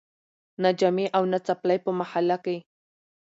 نه 0.61 0.69
جامې 0.79 1.05
او 1.17 1.23
نه 1.31 1.39
څپلۍ 1.45 1.77
په 1.85 1.91
محله 1.99 2.37
کي 2.45 2.57